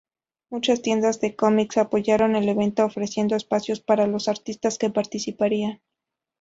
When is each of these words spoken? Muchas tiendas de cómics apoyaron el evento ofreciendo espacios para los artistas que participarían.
Muchas 0.49 0.81
tiendas 0.81 1.21
de 1.21 1.35
cómics 1.35 1.77
apoyaron 1.77 2.35
el 2.35 2.49
evento 2.49 2.83
ofreciendo 2.83 3.35
espacios 3.35 3.81
para 3.81 4.07
los 4.07 4.27
artistas 4.27 4.79
que 4.79 4.89
participarían. 4.89 5.79